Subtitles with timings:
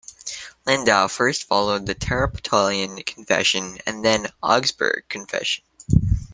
[0.65, 5.63] Lindau first followed the Tetrapolitan Confession, and then the Augsburg Confession.